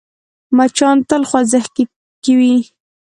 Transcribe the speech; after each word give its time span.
مچان 0.57 0.97
تل 1.09 1.21
خوځښت 1.29 1.71
کې 2.23 2.31
وي 2.39 2.55